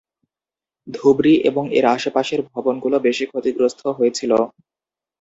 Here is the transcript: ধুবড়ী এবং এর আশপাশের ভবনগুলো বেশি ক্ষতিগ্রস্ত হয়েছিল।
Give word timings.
ধুবড়ী 0.87 1.33
এবং 1.49 1.63
এর 1.77 1.85
আশপাশের 1.95 2.39
ভবনগুলো 2.49 2.97
বেশি 3.07 3.23
ক্ষতিগ্রস্ত 3.27 3.81
হয়েছিল। 3.97 4.31